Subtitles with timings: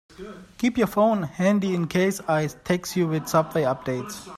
[0.57, 4.27] Keep your phone handy in case I text you with subway updates.